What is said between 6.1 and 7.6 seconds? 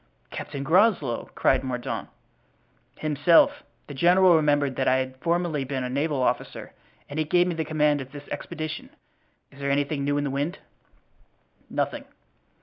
officer and he gave me